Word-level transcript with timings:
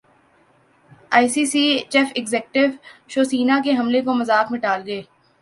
ائی 1.15 1.27
C 1.33 1.43
C 1.51 1.63
chief 1.91 2.07
executive 2.15 2.63
Shiv Sena 3.13 3.59
کے 3.63 3.71
حملے 3.79 4.01
کو 4.05 4.13
مذاق 4.21 4.51
میں 4.51 4.59
ٹال 4.59 4.81
گئے 4.87 5.01